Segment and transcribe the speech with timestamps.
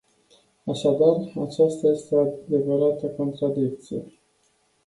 [0.65, 4.03] Așadar, aceasta este o adevărată contradicție.